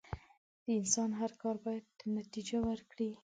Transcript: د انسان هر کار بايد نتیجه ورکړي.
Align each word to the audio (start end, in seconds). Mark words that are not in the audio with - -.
د 0.65 0.67
انسان 0.79 1.09
هر 1.21 1.31
کار 1.41 1.55
بايد 1.65 1.85
نتیجه 2.17 2.57
ورکړي. 2.69 3.09